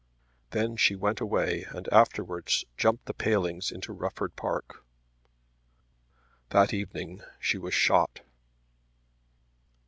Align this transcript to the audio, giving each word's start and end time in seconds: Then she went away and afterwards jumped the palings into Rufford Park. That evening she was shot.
Then 0.49 0.77
she 0.77 0.95
went 0.95 1.21
away 1.21 1.67
and 1.69 1.87
afterwards 1.93 2.65
jumped 2.75 3.05
the 3.05 3.13
palings 3.13 3.69
into 3.69 3.93
Rufford 3.93 4.35
Park. 4.35 4.83
That 6.49 6.73
evening 6.73 7.21
she 7.39 7.59
was 7.59 7.75
shot. 7.75 8.21